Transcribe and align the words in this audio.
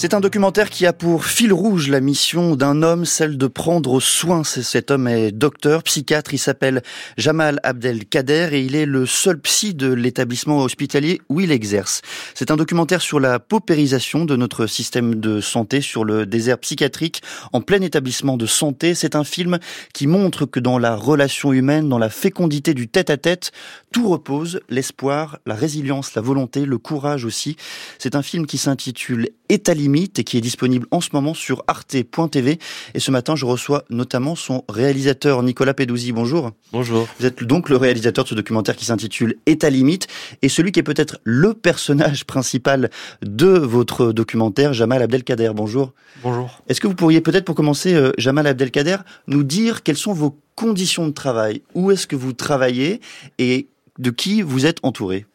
C'est 0.00 0.14
un 0.14 0.20
documentaire 0.20 0.70
qui 0.70 0.86
a 0.86 0.94
pour 0.94 1.26
fil 1.26 1.52
rouge 1.52 1.88
la 1.88 2.00
mission 2.00 2.56
d'un 2.56 2.82
homme, 2.82 3.04
celle 3.04 3.36
de 3.36 3.46
prendre 3.46 4.00
soin. 4.00 4.44
Cet 4.44 4.90
homme 4.90 5.06
est 5.06 5.30
docteur, 5.30 5.82
psychiatre, 5.82 6.32
il 6.32 6.38
s'appelle 6.38 6.82
Jamal 7.18 7.60
Abdelkader 7.64 8.48
et 8.52 8.62
il 8.62 8.76
est 8.76 8.86
le 8.86 9.04
seul 9.04 9.38
psy 9.40 9.74
de 9.74 9.92
l'établissement 9.92 10.60
hospitalier 10.60 11.20
où 11.28 11.40
il 11.40 11.52
exerce. 11.52 12.00
C'est 12.34 12.50
un 12.50 12.56
documentaire 12.56 13.02
sur 13.02 13.20
la 13.20 13.38
paupérisation 13.40 14.24
de 14.24 14.36
notre 14.36 14.66
système 14.66 15.16
de 15.16 15.42
santé, 15.42 15.82
sur 15.82 16.06
le 16.06 16.24
désert 16.24 16.56
psychiatrique 16.56 17.20
en 17.52 17.60
plein 17.60 17.82
établissement 17.82 18.38
de 18.38 18.46
santé. 18.46 18.94
C'est 18.94 19.16
un 19.16 19.24
film 19.24 19.58
qui 19.92 20.06
montre 20.06 20.46
que 20.46 20.60
dans 20.60 20.78
la 20.78 20.96
relation 20.96 21.52
humaine, 21.52 21.90
dans 21.90 21.98
la 21.98 22.08
fécondité 22.08 22.72
du 22.72 22.88
tête-à-tête, 22.88 23.52
tout 23.92 24.08
repose, 24.08 24.60
l'espoir, 24.70 25.40
la 25.44 25.54
résilience, 25.54 26.14
la 26.14 26.22
volonté, 26.22 26.64
le 26.64 26.78
courage 26.78 27.26
aussi. 27.26 27.56
C'est 27.98 28.14
un 28.14 28.22
film 28.22 28.46
qui 28.46 28.56
s'intitule 28.56 29.28
État 29.50 29.74
limite 29.90 30.18
et 30.20 30.24
qui 30.24 30.38
est 30.38 30.40
disponible 30.40 30.86
en 30.90 31.00
ce 31.00 31.10
moment 31.12 31.34
sur 31.34 31.64
arte.tv. 31.66 32.58
Et 32.94 33.00
ce 33.00 33.10
matin, 33.10 33.34
je 33.34 33.44
reçois 33.44 33.84
notamment 33.90 34.36
son 34.36 34.64
réalisateur 34.68 35.42
Nicolas 35.42 35.74
Pedouzi. 35.74 36.12
Bonjour. 36.12 36.52
Bonjour. 36.72 37.08
Vous 37.18 37.26
êtes 37.26 37.42
donc 37.42 37.68
le 37.68 37.76
réalisateur 37.76 38.24
de 38.24 38.28
ce 38.30 38.34
documentaire 38.34 38.76
qui 38.76 38.84
s'intitule 38.84 39.36
État 39.46 39.68
limite 39.68 40.06
et 40.42 40.48
celui 40.48 40.70
qui 40.70 40.80
est 40.80 40.84
peut-être 40.84 41.18
le 41.24 41.54
personnage 41.54 42.24
principal 42.24 42.90
de 43.22 43.48
votre 43.48 44.12
documentaire, 44.12 44.72
Jamal 44.72 45.02
Abdelkader. 45.02 45.50
Bonjour. 45.54 45.92
Bonjour. 46.22 46.62
Est-ce 46.68 46.80
que 46.80 46.86
vous 46.86 46.94
pourriez 46.94 47.20
peut-être 47.20 47.44
pour 47.44 47.56
commencer, 47.56 47.94
euh, 47.94 48.12
Jamal 48.16 48.46
Abdelkader, 48.46 48.98
nous 49.26 49.42
dire 49.42 49.82
quelles 49.82 49.96
sont 49.96 50.12
vos 50.12 50.38
conditions 50.54 51.06
de 51.08 51.12
travail? 51.12 51.62
Où 51.74 51.90
est-ce 51.90 52.06
que 52.06 52.16
vous 52.16 52.32
travaillez 52.32 53.00
et 53.38 53.68
de 53.98 54.10
qui 54.10 54.42
vous 54.42 54.66
êtes 54.66 54.78
entouré? 54.82 55.26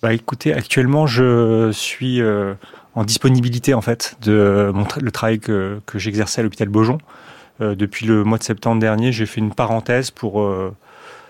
Bah 0.00 0.12
écoutez, 0.12 0.52
actuellement 0.52 1.08
je 1.08 1.72
suis 1.72 2.20
euh, 2.20 2.54
en 2.94 3.02
disponibilité 3.04 3.74
en 3.74 3.80
fait 3.80 4.16
de 4.22 4.72
le 5.00 5.10
travail 5.10 5.40
que, 5.40 5.80
que 5.86 5.98
j'exerçais 5.98 6.40
à 6.40 6.44
l'hôpital 6.44 6.68
Beaujon. 6.68 6.98
Euh, 7.60 7.74
depuis 7.74 8.06
le 8.06 8.22
mois 8.22 8.38
de 8.38 8.44
septembre 8.44 8.80
dernier, 8.80 9.10
j'ai 9.10 9.26
fait 9.26 9.40
une 9.40 9.52
parenthèse 9.52 10.12
pour 10.12 10.40
euh, 10.42 10.72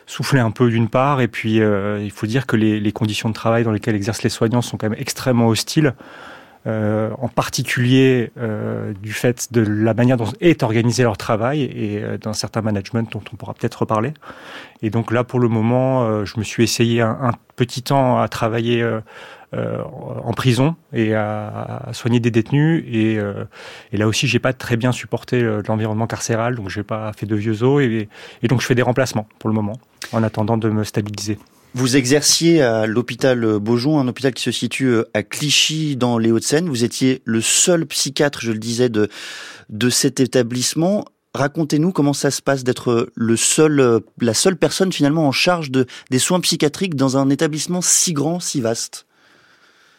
souffler 0.06 0.40
un 0.40 0.50
peu 0.50 0.68
d'une 0.68 0.88
part, 0.90 1.22
et 1.22 1.28
puis 1.28 1.56
il 1.56 2.10
faut 2.10 2.26
dire 2.26 2.46
que 2.46 2.56
les, 2.56 2.78
les, 2.78 2.92
conditions 2.92 3.30
de 3.30 3.34
travail 3.34 3.64
dans 3.64 3.72
lesquelles 3.72 3.94
exercent 3.94 4.22
les 4.22 4.30
soignants 4.30 4.62
sont 4.62 4.76
quand 4.76 4.90
même 4.90 4.98
extrêmement 5.00 5.48
hostiles. 5.48 5.94
Euh, 6.68 7.10
en 7.18 7.28
particulier 7.28 8.30
euh, 8.36 8.92
du 9.00 9.12
fait 9.12 9.52
de 9.52 9.62
la 9.62 9.94
manière 9.94 10.18
dont 10.18 10.30
est 10.40 10.62
organisé 10.62 11.02
leur 11.02 11.16
travail 11.16 11.62
et 11.62 12.02
euh, 12.02 12.18
d'un 12.18 12.34
certain 12.34 12.60
management 12.60 13.10
dont 13.10 13.22
on 13.32 13.36
pourra 13.36 13.54
peut-être 13.54 13.76
reparler. 13.76 14.12
Et 14.82 14.90
donc 14.90 15.10
là, 15.10 15.24
pour 15.24 15.40
le 15.40 15.48
moment, 15.48 16.24
je 16.24 16.38
me 16.38 16.44
suis 16.44 16.62
essayé 16.62 17.00
un, 17.00 17.32
petit 17.56 17.82
temps 17.82 18.20
à 18.20 18.28
travailler 18.28 18.86
en 19.52 20.32
prison 20.32 20.76
et 20.92 21.16
à, 21.16 21.88
soigner 21.92 22.20
des 22.20 22.30
détenus. 22.30 22.84
Et, 22.86 23.18
et 23.92 23.96
là 23.96 24.06
aussi, 24.06 24.28
j'ai 24.28 24.38
pas 24.38 24.52
très 24.52 24.76
bien 24.76 24.92
supporté 24.92 25.42
l'environnement 25.66 26.06
carcéral, 26.06 26.54
donc 26.54 26.68
j'ai 26.68 26.84
pas 26.84 27.12
fait 27.12 27.26
de 27.26 27.34
vieux 27.34 27.64
os. 27.64 27.82
Et, 27.82 28.08
et 28.42 28.46
donc 28.46 28.60
je 28.60 28.66
fais 28.66 28.76
des 28.76 28.82
remplacements 28.82 29.26
pour 29.40 29.50
le 29.50 29.54
moment, 29.54 29.78
en 30.12 30.22
attendant 30.22 30.56
de 30.56 30.68
me 30.68 30.84
stabiliser. 30.84 31.38
Vous 31.74 31.96
exerciez 31.96 32.62
à 32.62 32.86
l'hôpital 32.86 33.58
Beaujon, 33.58 34.00
un 34.00 34.08
hôpital 34.08 34.32
qui 34.32 34.42
se 34.42 34.50
situe 34.50 34.86
euh, 34.86 35.04
à 35.12 35.22
Clichy 35.22 35.96
dans 35.96 36.18
les 36.18 36.32
Hauts-de-Seine. 36.32 36.68
Vous 36.68 36.82
étiez 36.82 37.22
le 37.24 37.40
seul 37.40 37.86
psychiatre, 37.86 38.40
je 38.42 38.52
le 38.52 38.58
disais, 38.58 38.88
de, 38.88 39.08
de 39.68 39.90
cet 39.90 40.18
établissement. 40.18 41.04
Racontez-nous 41.34 41.92
comment 41.92 42.14
ça 42.14 42.30
se 42.30 42.40
passe 42.40 42.64
d'être 42.64 43.10
le 43.14 43.36
seul, 43.36 43.80
euh, 43.80 44.00
la 44.20 44.34
seule 44.34 44.56
personne 44.56 44.92
finalement 44.92 45.28
en 45.28 45.32
charge 45.32 45.70
de, 45.70 45.86
des 46.10 46.18
soins 46.18 46.40
psychiatriques 46.40 46.96
dans 46.96 47.18
un 47.18 47.28
établissement 47.28 47.82
si 47.82 48.14
grand, 48.14 48.40
si 48.40 48.60
vaste. 48.60 49.06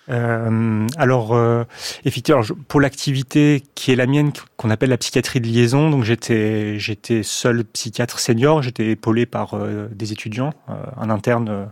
Euh, 0.09 0.87
alors, 0.97 1.33
euh, 1.33 1.63
effectivement, 2.05 2.41
pour 2.67 2.81
l'activité 2.81 3.63
qui 3.75 3.91
est 3.91 3.95
la 3.95 4.07
mienne, 4.07 4.31
qu'on 4.57 4.69
appelle 4.69 4.89
la 4.89 4.97
psychiatrie 4.97 5.39
de 5.39 5.47
liaison, 5.47 5.89
donc 5.89 6.03
j'étais 6.03 6.79
j'étais 6.79 7.23
seul 7.23 7.63
psychiatre 7.65 8.19
senior, 8.19 8.61
j'étais 8.61 8.91
épaulé 8.91 9.25
par 9.25 9.53
euh, 9.53 9.87
des 9.91 10.11
étudiants, 10.11 10.53
un 10.97 11.09
interne 11.09 11.69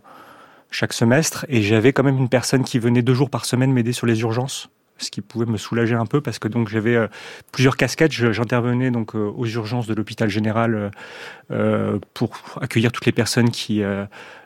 chaque 0.69 0.93
semestre, 0.93 1.45
et 1.49 1.61
j'avais 1.61 1.93
quand 1.93 2.03
même 2.03 2.17
une 2.17 2.29
personne 2.29 2.63
qui 2.63 2.79
venait 2.79 3.01
deux 3.01 3.13
jours 3.13 3.29
par 3.29 3.45
semaine 3.45 3.71
m'aider 3.71 3.93
sur 3.93 4.05
les 4.05 4.19
urgences 4.21 4.69
ce 4.97 5.11
qui 5.11 5.21
pouvait 5.21 5.45
me 5.45 5.57
soulager 5.57 5.95
un 5.95 6.05
peu 6.05 6.21
parce 6.21 6.39
que 6.39 6.47
donc 6.47 6.69
j'avais 6.69 6.95
euh, 6.95 7.07
plusieurs 7.51 7.77
casquettes. 7.77 8.11
J'intervenais 8.11 8.91
donc 8.91 9.15
euh, 9.15 9.31
aux 9.35 9.45
urgences 9.45 9.87
de 9.87 9.93
l'hôpital 9.93 10.29
général 10.29 10.91
euh, 11.51 11.99
pour 12.13 12.31
accueillir 12.61 12.91
toutes 12.91 13.05
les 13.05 13.11
personnes 13.11 13.49
qui 13.51 13.81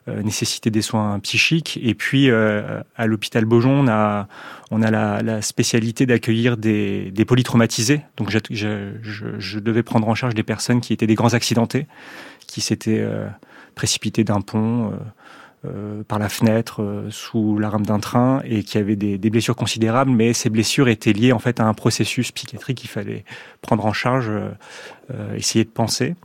nécessitaient 0.08 0.72
des 0.72 0.82
soins 0.82 1.20
psychiques. 1.20 1.80
Et 1.82 1.94
puis 1.94 2.30
à 2.32 3.06
l'hôpital 3.06 3.46
Beaujon, 3.46 3.82
on 3.82 3.88
a 3.88 4.28
on 4.72 4.82
a 4.82 4.92
la, 4.92 5.42
spécialité 5.42 6.06
d'accueillir 6.06 6.58
des, 6.58 7.12
polytraumatisés. 7.28 8.02
Donc 8.18 8.30
je, 8.30 8.40
je, 9.02 9.60
devais 9.60 9.84
prendre 9.84 10.08
en 10.08 10.16
charge 10.16 10.34
des 10.34 10.44
personnes 10.44 10.82
qui 10.82 10.94
étaient 10.94 11.08
des 11.08 11.16
grands 11.16 11.34
accidentés, 11.34 11.88
qui 12.48 12.62
s'étaient 12.62 13.06
précipités 13.76 14.24
d'un 14.24 14.42
pont 14.42 14.94
euh, 15.64 16.02
par 16.08 16.18
la 16.18 16.28
fenêtre 16.28 16.82
euh, 16.82 17.08
sous 17.12 17.60
la 17.60 17.70
rame 17.70 17.86
d'un 17.86 18.00
train 18.00 18.42
et 18.46 18.64
qui 18.64 18.80
avait 18.80 18.96
des, 18.96 19.20
des, 19.20 19.30
blessures 19.30 19.56
considérables, 19.56 20.10
mais 20.10 20.34
ces 20.34 20.50
blessures 20.50 20.88
étaient 20.88 21.14
liées 21.14 21.34
en 21.34 21.38
fait 21.38 21.60
à 21.60 21.66
un 21.66 21.76
processus 21.76 22.32
psychiatrique 22.32 22.80
qu'il 22.80 22.90
fallait 22.90 23.26
prendre 23.62 23.86
en 23.86 23.94
charge, 23.94 24.28
euh, 24.28 25.36
essayer 25.36 25.64
de 25.64 25.70
penser. 25.70 26.16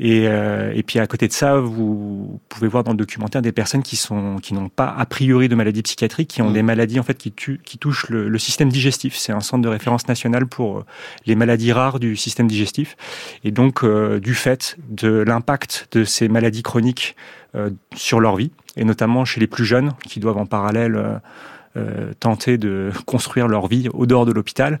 Et, 0.00 0.24
et, 0.24 0.82
puis 0.84 1.00
à 1.00 1.06
côté 1.06 1.26
de 1.26 1.32
ça, 1.32 1.56
vous 1.58 2.40
pouvez 2.48 2.68
voir 2.68 2.84
dans 2.84 2.92
le 2.92 2.96
documentaire 2.96 3.42
des 3.42 3.50
personnes 3.50 3.82
qui 3.82 3.96
sont 3.96 4.36
qui 4.36 4.54
n'ont 4.54 4.68
pas 4.68 4.94
a 4.96 5.06
priori 5.06 5.48
de 5.48 5.56
maladies 5.56 5.82
psychiatriques, 5.82 6.28
qui 6.28 6.42
ont 6.42 6.50
mmh. 6.50 6.54
des 6.54 6.62
maladies 6.62 7.00
en 7.00 7.02
fait 7.02 7.18
qui, 7.18 7.32
qui 7.32 7.78
touchent 7.78 8.08
le, 8.08 8.28
le, 8.28 8.38
système 8.38 8.68
digestif. 8.68 9.16
C'est 9.16 9.32
un 9.32 9.40
centre 9.40 9.62
de 9.62 9.68
référence 9.68 10.06
national 10.06 10.46
pour 10.46 10.84
les 11.26 11.34
maladies 11.34 11.72
rares 11.72 11.98
du 11.98 12.16
système 12.16 12.46
digestif. 12.46 12.96
Et 13.42 13.50
donc 13.50 13.84
du 13.84 14.34
fait 14.34 14.76
de 14.88 15.08
l'impact 15.08 15.88
de 15.92 16.04
ces 16.04 16.28
maladies 16.28 16.62
chroniques 16.62 17.16
euh, 17.54 17.70
sur 17.94 18.20
leur 18.20 18.36
vie, 18.36 18.50
et 18.76 18.84
notamment 18.84 19.24
chez 19.24 19.40
les 19.40 19.46
plus 19.46 19.64
jeunes 19.64 19.92
qui 20.04 20.20
doivent 20.20 20.36
en 20.36 20.44
parallèle 20.44 21.20
euh, 21.76 21.88
euh, 21.88 22.12
tenter 22.18 22.58
de 22.58 22.90
construire 23.06 23.48
leur 23.48 23.68
vie 23.68 23.88
au 23.94 24.06
dehors 24.06 24.26
de 24.26 24.32
l'hôpital. 24.32 24.78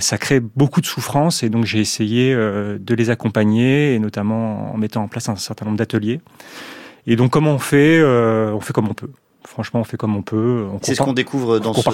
ça 0.00 0.18
crée 0.18 0.40
beaucoup 0.40 0.80
de 0.80 0.86
souffrance 0.86 1.42
et 1.42 1.48
donc 1.48 1.64
j'ai 1.64 1.80
essayé 1.80 2.34
de 2.34 2.94
les 2.94 3.10
accompagner 3.10 3.94
et 3.94 3.98
notamment 3.98 4.72
en 4.72 4.76
mettant 4.76 5.02
en 5.02 5.08
place 5.08 5.28
un 5.28 5.36
certain 5.36 5.66
nombre 5.66 5.78
d'ateliers. 5.78 6.20
Et 7.06 7.16
donc 7.16 7.30
comment 7.32 7.52
on 7.52 7.58
fait 7.58 8.02
On 8.02 8.60
fait 8.60 8.72
comme 8.72 8.88
on 8.88 8.94
peut. 8.94 9.10
Franchement, 9.44 9.80
on 9.80 9.84
fait 9.84 9.96
comme 9.96 10.16
on 10.16 10.22
peut. 10.22 10.66
C'est 10.82 10.94
ce 10.94 11.02
qu'on 11.02 11.12
découvre 11.12 11.58
dans 11.58 11.74
ce. 11.74 11.90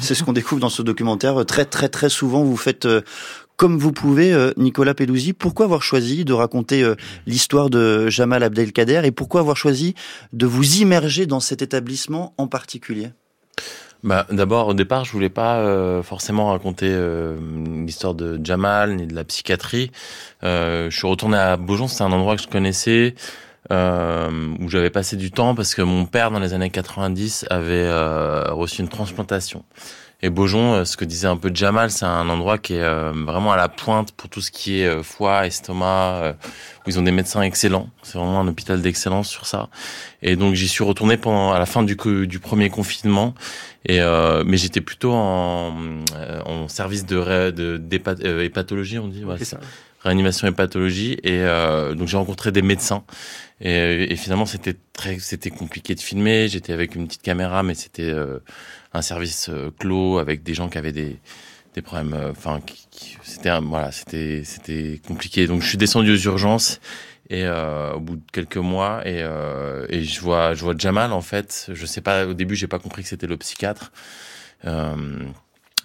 C'est 0.00 0.14
ce 0.14 0.24
qu'on 0.24 0.32
découvre 0.32 0.60
dans 0.60 0.68
ce 0.68 0.82
documentaire. 0.82 1.44
Très 1.46 1.64
très 1.64 1.88
très 1.88 2.08
souvent, 2.08 2.42
vous 2.42 2.56
faites 2.56 2.86
comme 3.60 3.76
vous 3.76 3.92
pouvez, 3.92 4.32
euh, 4.32 4.54
Nicolas 4.56 4.94
Pedouzi. 4.94 5.34
Pourquoi 5.34 5.66
avoir 5.66 5.82
choisi 5.82 6.24
de 6.24 6.32
raconter 6.32 6.82
euh, 6.82 6.94
l'histoire 7.26 7.68
de 7.68 8.08
Jamal 8.08 8.42
Abdelkader 8.42 9.02
et 9.04 9.10
pourquoi 9.10 9.42
avoir 9.42 9.58
choisi 9.58 9.94
de 10.32 10.46
vous 10.46 10.78
immerger 10.78 11.26
dans 11.26 11.40
cet 11.40 11.60
établissement 11.60 12.32
en 12.38 12.46
particulier? 12.46 13.10
Bah, 14.02 14.26
D'abord, 14.30 14.68
au 14.68 14.74
départ, 14.74 15.04
je 15.04 15.12
voulais 15.12 15.28
pas 15.30 15.58
euh, 15.58 16.02
forcément 16.02 16.50
raconter 16.50 16.94
l'histoire 17.84 18.14
de 18.14 18.40
Jamal 18.42 18.96
ni 18.96 19.06
de 19.06 19.14
la 19.14 19.24
psychiatrie. 19.24 19.90
je 20.42 20.88
suis 20.90 21.06
retourné 21.06 21.36
à 21.36 21.56
Beaujon, 21.56 21.88
c'est 21.88 22.04
un 22.04 22.12
endroit 22.12 22.36
que 22.36 22.42
je 22.42 22.48
connaissais, 22.48 23.14
où 23.70 24.68
j'avais 24.68 24.90
passé 24.90 25.16
du 25.16 25.30
temps 25.30 25.54
parce 25.54 25.74
que 25.74 25.82
mon 25.82 26.06
père, 26.06 26.30
dans 26.30 26.40
les 26.40 26.54
années 26.54 26.70
90, 26.70 27.46
avait 27.50 27.90
reçu 28.50 28.82
une 28.82 28.88
transplantation. 28.88 29.64
Et 30.22 30.28
Beaujon, 30.28 30.74
euh, 30.74 30.84
ce 30.84 30.96
que 30.96 31.04
disait 31.04 31.28
un 31.28 31.36
peu 31.36 31.50
Jamal, 31.52 31.90
c'est 31.90 32.04
un 32.04 32.28
endroit 32.28 32.58
qui 32.58 32.74
est 32.74 32.82
euh, 32.82 33.12
vraiment 33.14 33.52
à 33.52 33.56
la 33.56 33.68
pointe 33.68 34.12
pour 34.12 34.28
tout 34.28 34.42
ce 34.42 34.50
qui 34.50 34.80
est 34.80 34.86
euh, 34.86 35.02
foie, 35.02 35.46
estomac, 35.46 36.36
où 36.84 36.90
ils 36.90 36.98
ont 36.98 37.02
des 37.02 37.10
médecins 37.12 37.40
excellents. 37.42 37.88
C'est 38.02 38.18
vraiment 38.18 38.40
un 38.40 38.48
hôpital 38.48 38.82
d'excellence 38.82 39.28
sur 39.28 39.46
ça. 39.46 39.68
Et 40.20 40.36
donc 40.36 40.54
j'y 40.54 40.68
suis 40.68 40.84
retourné 40.84 41.16
pendant 41.16 41.52
à 41.52 41.58
la 41.58 41.66
fin 41.66 41.82
du, 41.82 41.96
du 42.26 42.38
premier 42.38 42.68
confinement. 42.68 43.34
Et 43.86 43.98
mais 44.44 44.58
j'étais 44.58 44.82
plutôt 44.82 45.12
en, 45.12 45.74
en 46.44 46.68
service 46.68 47.06
de, 47.06 47.50
de 47.50 48.42
hépatologie, 48.42 48.98
on 48.98 49.08
dit. 49.08 49.24
Ouais, 49.24 49.42
ça. 49.42 49.58
Réanimation 50.02 50.48
et 50.48 50.52
pathologie. 50.52 51.18
Et 51.22 51.42
donc 51.96 52.08
j'ai 52.08 52.18
rencontré 52.18 52.52
des 52.52 52.60
médecins. 52.60 53.04
Et, 53.62 54.12
et 54.12 54.16
finalement 54.16 54.46
c'était 54.46 54.76
très, 54.92 55.18
c'était 55.18 55.50
compliqué 55.50 55.94
de 55.94 56.00
filmer. 56.00 56.48
J'étais 56.48 56.74
avec 56.74 56.94
une 56.94 57.06
petite 57.06 57.22
caméra, 57.22 57.62
mais 57.62 57.74
c'était 57.74 58.14
un 58.92 59.02
service 59.02 59.48
euh, 59.48 59.70
clos 59.78 60.18
avec 60.18 60.42
des 60.42 60.54
gens 60.54 60.68
qui 60.68 60.78
avaient 60.78 60.92
des, 60.92 61.18
des 61.74 61.82
problèmes. 61.82 62.14
Euh, 62.14 62.30
enfin, 62.30 62.60
c'était 63.22 63.58
voilà, 63.60 63.92
c'était 63.92 64.42
c'était 64.44 65.00
compliqué. 65.06 65.46
Donc 65.46 65.62
je 65.62 65.68
suis 65.68 65.78
descendu 65.78 66.12
aux 66.12 66.18
urgences 66.18 66.80
et 67.28 67.44
euh, 67.44 67.92
au 67.94 68.00
bout 68.00 68.16
de 68.16 68.22
quelques 68.32 68.56
mois 68.56 69.02
et, 69.06 69.22
euh, 69.22 69.86
et 69.88 70.02
je 70.02 70.20
vois 70.20 70.54
je 70.54 70.64
vois 70.64 70.74
Jamal 70.76 71.12
en 71.12 71.22
fait. 71.22 71.70
Je 71.72 71.86
sais 71.86 72.00
pas 72.00 72.26
au 72.26 72.34
début 72.34 72.56
j'ai 72.56 72.66
pas 72.66 72.78
compris 72.78 73.02
que 73.02 73.08
c'était 73.08 73.28
le 73.28 73.36
psychiatre. 73.36 73.92
Euh, 74.64 74.94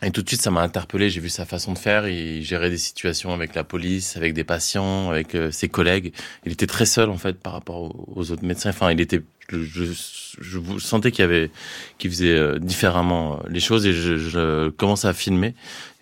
et 0.01 0.12
tout 0.12 0.21
de 0.21 0.27
suite, 0.27 0.42
ça 0.42 0.51
m'a 0.51 0.62
interpellé. 0.62 1.09
J'ai 1.09 1.21
vu 1.21 1.30
sa 1.30 1.45
façon 1.45 1.74
de 1.74 1.77
faire. 1.77 2.07
Il 2.07 2.44
gérait 2.44 2.69
des 2.69 2.77
situations 2.77 3.33
avec 3.33 3.56
la 3.56 3.63
police, 3.63 4.18
avec 4.18 4.33
des 4.33 4.44
patients, 4.44 5.09
avec 5.09 5.36
euh, 5.36 5.51
ses 5.51 5.69
collègues. 5.69 6.13
Il 6.45 6.51
était 6.51 6.68
très 6.68 6.86
seul 6.86 7.09
en 7.09 7.18
fait 7.18 7.39
par 7.39 7.53
rapport 7.53 7.95
aux, 8.15 8.31
autres 8.31 8.44
médecins. 8.44 8.69
Enfin, 8.69 8.92
il 8.92 9.00
était. 9.00 9.21
Je, 9.50 9.94
je, 10.42 10.59
sentais 10.80 11.12
qu'il 11.12 11.21
y 11.21 11.25
avait, 11.25 11.51
qu'il 12.00 12.09
faisait 12.09 12.36
euh, 12.36 12.57
différemment 12.57 13.39
les 13.47 13.59
choses 13.59 13.86
et 13.86 13.94
je, 13.94 14.18
je 14.18 14.69
commençais 14.69 15.07
à 15.07 15.13
filmer. 15.13 15.53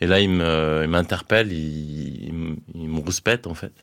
Et 0.02 0.08
là, 0.08 0.20
il 0.20 0.30
m'interpelle, 0.30 1.52
il, 1.52 2.13
rouspète 3.04 3.48
en 3.48 3.54
fait. 3.54 3.74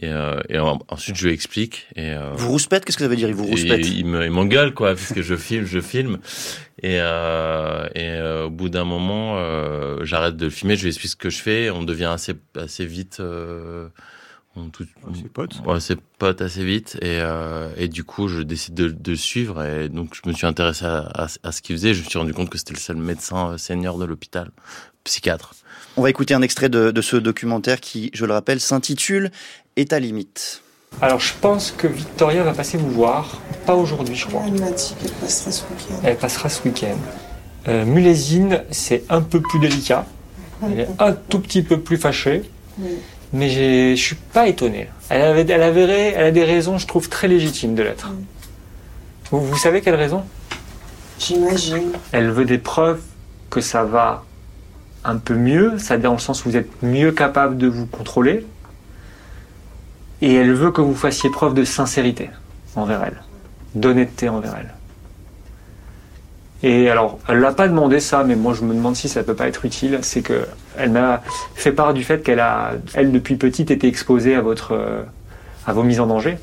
Et, 0.00 0.08
euh, 0.08 0.40
et 0.48 0.58
ensuite, 0.58 1.16
je 1.16 1.26
lui 1.26 1.34
explique. 1.34 1.86
Et, 1.96 2.10
euh, 2.10 2.30
vous 2.34 2.50
rouspète 2.50 2.84
Qu'est-ce 2.84 2.96
que 2.96 3.04
ça 3.04 3.08
veut 3.08 3.16
dire 3.16 3.28
Il 3.28 3.34
vous 3.34 3.44
rouspète 3.44 3.86
Il 3.86 4.06
m'engueule, 4.06 4.72
quoi, 4.72 4.94
puisque 4.94 5.20
je 5.20 5.36
filme, 5.36 5.66
je 5.66 5.80
filme. 5.80 6.18
Et, 6.82 6.98
euh, 7.00 7.86
et 7.94 8.08
euh, 8.08 8.46
au 8.46 8.50
bout 8.50 8.68
d'un 8.68 8.84
moment, 8.84 9.36
euh, 9.36 10.04
j'arrête 10.04 10.36
de 10.36 10.44
le 10.46 10.50
filmer, 10.50 10.76
je 10.76 10.82
lui 10.82 10.88
explique 10.88 11.10
ce 11.10 11.16
que 11.16 11.28
je 11.30 11.38
fais. 11.42 11.70
On 11.70 11.82
devient 11.82 12.04
assez, 12.04 12.34
assez 12.56 12.86
vite. 12.86 13.18
Euh, 13.20 13.88
on, 14.56 14.68
tout, 14.70 14.86
on, 15.06 15.12
c'est 15.14 15.28
potes. 15.30 15.60
Ouais, 15.66 15.80
c'est 15.80 16.00
potes 16.18 16.40
assez 16.40 16.64
vite. 16.64 16.96
Et, 17.02 17.18
euh, 17.20 17.68
et 17.76 17.88
du 17.88 18.04
coup, 18.04 18.28
je 18.28 18.40
décide 18.42 18.74
de, 18.74 18.88
de 18.88 19.14
suivre. 19.14 19.62
Et 19.62 19.88
donc, 19.88 20.14
je 20.14 20.28
me 20.28 20.34
suis 20.34 20.46
intéressé 20.46 20.86
à, 20.86 21.00
à, 21.14 21.26
à 21.42 21.52
ce 21.52 21.60
qu'il 21.60 21.76
faisait. 21.76 21.92
Je 21.94 22.02
me 22.02 22.08
suis 22.08 22.18
rendu 22.18 22.32
compte 22.32 22.48
que 22.48 22.58
c'était 22.58 22.74
le 22.74 22.78
seul 22.80 22.96
médecin 22.96 23.58
senior 23.58 23.98
de 23.98 24.06
l'hôpital, 24.06 24.50
psychiatre. 25.10 25.54
On 25.96 26.02
va 26.02 26.10
écouter 26.10 26.34
un 26.34 26.42
extrait 26.42 26.68
de, 26.68 26.92
de 26.92 27.02
ce 27.02 27.16
documentaire 27.16 27.80
qui, 27.80 28.10
je 28.14 28.24
le 28.24 28.32
rappelle, 28.32 28.60
s'intitule 28.60 29.32
État 29.76 29.98
limite. 29.98 30.62
Alors 31.02 31.20
je 31.20 31.34
pense 31.40 31.72
que 31.76 31.86
Victoria 31.86 32.42
va 32.42 32.52
passer 32.52 32.78
vous 32.78 32.90
voir, 32.90 33.40
pas 33.66 33.74
aujourd'hui 33.74 34.14
je 34.14 34.26
crois. 34.26 34.42
Elle 34.46 34.60
m'a 34.60 34.70
dit 34.70 34.94
qu'elle 35.00 35.12
passera 35.12 35.50
ce 35.50 35.62
week-end. 35.62 36.00
Elle 36.04 36.16
passera 36.16 36.48
ce 36.48 36.62
week-end. 36.62 36.98
Euh, 37.68 37.84
Mulésine, 37.84 38.62
c'est 38.70 39.04
un 39.08 39.20
peu 39.20 39.40
plus 39.40 39.58
délicat. 39.58 40.06
Elle 40.62 40.80
est 40.80 40.88
un 40.98 41.12
tout 41.12 41.40
petit 41.40 41.62
peu 41.62 41.80
plus 41.80 41.96
fâchée. 41.96 42.42
Oui. 42.78 42.90
Mais 43.32 43.48
je 43.50 44.00
suis 44.00 44.16
pas 44.16 44.46
étonné. 44.48 44.88
Elle, 45.08 45.22
avait, 45.22 45.46
elle, 45.48 45.62
avait, 45.62 46.12
elle 46.16 46.26
a 46.26 46.30
des 46.30 46.44
raisons, 46.44 46.78
je 46.78 46.86
trouve, 46.86 47.08
très 47.08 47.28
légitimes 47.28 47.74
de 47.74 47.82
l'être. 47.82 48.10
Oui. 48.12 48.24
Vous, 49.30 49.44
vous 49.44 49.58
savez 49.58 49.80
quelles 49.80 49.94
raisons? 49.94 50.24
J'imagine. 51.18 51.92
Elle 52.12 52.30
veut 52.30 52.44
des 52.44 52.58
preuves 52.58 53.02
que 53.48 53.60
ça 53.60 53.84
va 53.84 54.24
un 55.04 55.16
peu 55.16 55.34
mieux, 55.34 55.78
c'est-à-dire 55.78 56.10
dans 56.10 56.16
le 56.16 56.20
sens 56.20 56.44
où 56.44 56.50
vous 56.50 56.56
êtes 56.56 56.82
mieux 56.82 57.12
capable 57.12 57.56
de 57.56 57.66
vous 57.66 57.86
contrôler, 57.86 58.46
et 60.22 60.34
elle 60.34 60.52
veut 60.52 60.70
que 60.70 60.80
vous 60.80 60.94
fassiez 60.94 61.30
preuve 61.30 61.54
de 61.54 61.64
sincérité 61.64 62.30
envers 62.76 63.02
elle, 63.04 63.22
d'honnêteté 63.74 64.28
envers 64.28 64.54
elle. 64.58 64.74
Et 66.62 66.90
alors, 66.90 67.18
elle 67.26 67.38
l'a 67.38 67.52
pas 67.52 67.68
demandé 67.68 68.00
ça, 68.00 68.22
mais 68.22 68.36
moi 68.36 68.52
je 68.52 68.62
me 68.64 68.74
demande 68.74 68.94
si 68.94 69.08
ça 69.08 69.22
peut 69.22 69.34
pas 69.34 69.48
être 69.48 69.64
utile. 69.64 70.00
C'est 70.02 70.20
que 70.20 70.46
elle 70.76 70.90
m'a 70.90 71.22
fait 71.54 71.72
part 71.72 71.94
du 71.94 72.04
fait 72.04 72.22
qu'elle 72.22 72.40
a, 72.40 72.72
elle 72.92 73.12
depuis 73.12 73.36
petite, 73.36 73.70
été 73.70 73.88
exposée 73.88 74.34
à 74.34 74.42
votre, 74.42 74.74
euh, 74.74 75.02
à 75.66 75.72
vos 75.72 75.82
mises 75.82 76.00
en 76.00 76.06
danger. 76.06 76.38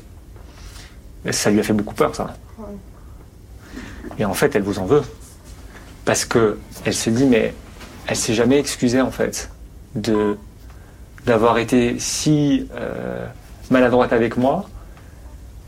Et 1.24 1.30
ça 1.30 1.50
lui 1.50 1.60
a 1.60 1.62
fait 1.62 1.72
beaucoup 1.72 1.94
peur, 1.94 2.16
ça. 2.16 2.34
Et 4.18 4.24
en 4.24 4.34
fait, 4.34 4.56
elle 4.56 4.62
vous 4.62 4.80
en 4.80 4.86
veut 4.86 5.02
parce 6.04 6.24
que 6.24 6.58
elle 6.84 6.94
se 6.94 7.10
dit, 7.10 7.26
mais 7.26 7.54
elle 8.08 8.16
s'est 8.16 8.34
jamais 8.34 8.58
excusée 8.58 9.00
en 9.00 9.10
fait 9.10 9.50
de 9.94 10.36
d'avoir 11.26 11.58
été 11.58 11.98
si 11.98 12.66
euh, 12.74 13.26
maladroite 13.70 14.12
avec 14.14 14.38
moi. 14.38 14.68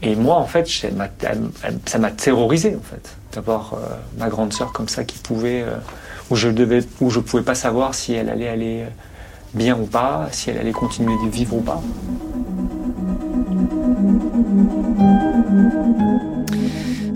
Et 0.03 0.17
moi, 0.17 0.37
en 0.37 0.47
fait, 0.47 0.67
ça 0.67 1.99
m'a 1.99 2.11
terrorisé, 2.11 2.75
en 2.75 2.81
fait, 2.81 3.17
d'avoir 3.35 3.75
euh, 3.75 3.79
ma 4.17 4.31
grande 4.31 4.55
sœur 4.55 4.73
comme 4.73 4.89
ça 4.89 5.05
qui 5.05 5.19
pouvait, 5.19 5.61
euh, 5.61 5.77
où 6.31 6.37
je 6.37 6.49
devais, 6.49 6.81
où 7.03 7.11
je 7.11 7.21
pouvais 7.21 7.43
pas 7.43 7.55
savoir 7.55 7.95
si 7.95 8.15
elle 8.15 8.31
allait 8.31 8.49
aller 8.49 8.87
bien 9.53 9.79
ou 9.79 9.85
pas, 9.85 10.29
si 10.33 10.49
elle 10.49 10.57
allait 10.57 10.73
continuer 10.73 11.15
de 11.23 11.31
vivre 11.31 11.57
ou 11.57 11.61
pas. 11.61 11.83